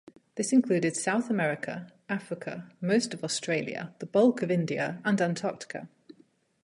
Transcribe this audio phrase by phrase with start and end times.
[0.33, 5.89] This included South America, Africa, most of Australia, the bulk of India, and Antarctica.